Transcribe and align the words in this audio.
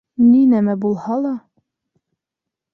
—Ни 0.29 0.39
нәмә 0.53 0.75
булһа 0.87 1.19
ла... 1.27 1.35